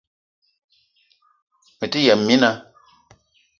[1.79, 2.51] Mete yëm mina